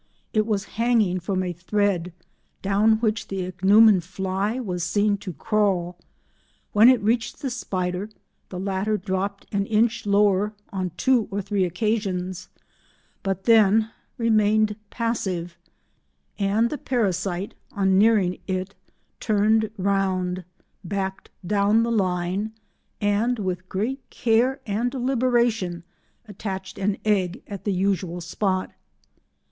It 0.33 0.47
was 0.47 0.63
hanging 0.81 1.19
from 1.19 1.43
a 1.43 1.53
thread, 1.53 2.11
down 2.63 2.93
which 3.01 3.27
the 3.27 3.43
Ichneumon 3.45 4.01
fly 4.01 4.59
was 4.59 4.83
seen 4.83 5.15
to 5.17 5.31
crawl. 5.31 5.99
When 6.71 6.89
it 6.89 6.99
reached 7.03 7.39
the 7.43 7.51
spider 7.51 8.09
the 8.49 8.59
latter 8.59 8.97
dropped 8.97 9.45
an 9.53 9.67
inch 9.67 10.07
lower 10.07 10.55
on 10.73 10.89
two 10.97 11.27
or 11.29 11.39
three 11.39 11.65
occasions 11.65 12.49
but 13.21 13.43
then 13.43 13.91
remained 14.17 14.75
passive, 14.89 15.55
and 16.39 16.71
the 16.71 16.79
parasite 16.79 17.53
on 17.71 17.99
nearing 17.99 18.39
it, 18.47 18.73
turned 19.19 19.69
round, 19.77 20.43
backed 20.83 21.29
down 21.45 21.83
the 21.83 21.91
line, 21.91 22.53
and 22.99 23.37
with 23.37 23.69
great 23.69 24.09
care 24.09 24.61
and 24.65 24.89
deliberation 24.89 25.83
attached 26.27 26.79
an 26.79 26.97
egg 27.05 27.43
at 27.45 27.65
the 27.65 27.71
usual 27.73 28.19
spot. 28.19 28.71